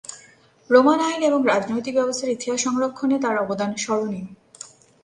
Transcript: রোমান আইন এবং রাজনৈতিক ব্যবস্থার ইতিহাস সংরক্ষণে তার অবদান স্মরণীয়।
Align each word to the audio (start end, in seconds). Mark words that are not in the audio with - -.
রোমান 0.69 0.99
আইন 0.99 1.21
এবং 1.21 1.39
রাজনৈতিক 1.43 1.93
ব্যবস্থার 1.95 2.29
ইতিহাস 2.29 2.59
সংরক্ষণে 2.63 3.17
তার 3.19 3.35
অবদান 3.37 3.71
স্মরণীয়। 3.75 4.27